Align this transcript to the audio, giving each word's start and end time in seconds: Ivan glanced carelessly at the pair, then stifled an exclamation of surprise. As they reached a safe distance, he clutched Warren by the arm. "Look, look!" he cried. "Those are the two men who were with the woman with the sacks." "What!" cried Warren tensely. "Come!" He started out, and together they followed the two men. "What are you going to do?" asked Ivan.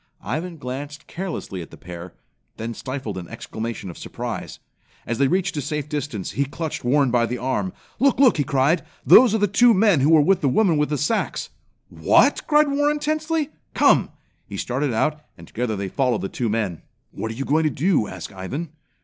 Ivan 0.23 0.57
glanced 0.57 1.05
carelessly 1.05 1.61
at 1.61 1.69
the 1.69 1.77
pair, 1.77 2.15
then 2.57 2.73
stifled 2.73 3.19
an 3.19 3.27
exclamation 3.27 3.87
of 3.91 3.99
surprise. 3.99 4.57
As 5.05 5.19
they 5.19 5.27
reached 5.27 5.55
a 5.57 5.61
safe 5.61 5.87
distance, 5.87 6.31
he 6.31 6.43
clutched 6.45 6.83
Warren 6.83 7.11
by 7.11 7.27
the 7.27 7.37
arm. 7.37 7.71
"Look, 7.99 8.19
look!" 8.19 8.37
he 8.37 8.43
cried. 8.43 8.81
"Those 9.05 9.35
are 9.35 9.37
the 9.37 9.45
two 9.45 9.75
men 9.75 9.99
who 9.99 10.09
were 10.09 10.19
with 10.21 10.41
the 10.41 10.49
woman 10.49 10.77
with 10.77 10.89
the 10.89 10.97
sacks." 10.97 11.51
"What!" 11.89 12.47
cried 12.47 12.71
Warren 12.71 12.97
tensely. 12.97 13.51
"Come!" 13.75 14.09
He 14.47 14.57
started 14.57 14.91
out, 14.91 15.21
and 15.37 15.47
together 15.47 15.75
they 15.75 15.87
followed 15.87 16.21
the 16.21 16.29
two 16.29 16.49
men. 16.49 16.81
"What 17.11 17.29
are 17.29 17.35
you 17.35 17.45
going 17.45 17.65
to 17.65 17.69
do?" 17.69 18.07
asked 18.07 18.33
Ivan. 18.33 18.69